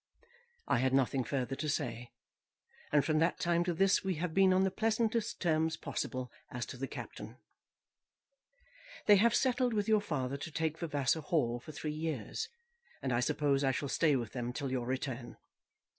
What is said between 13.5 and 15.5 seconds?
I shall stay with them till your return.